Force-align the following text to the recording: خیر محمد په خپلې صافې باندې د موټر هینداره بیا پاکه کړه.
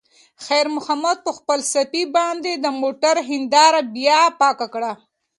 خیر 0.45 0.67
محمد 0.75 1.17
په 1.25 1.31
خپلې 1.37 1.63
صافې 1.73 2.03
باندې 2.17 2.51
د 2.55 2.65
موټر 2.81 3.15
هینداره 3.29 3.81
بیا 3.95 4.21
پاکه 4.39 4.67
کړه. 4.73 4.91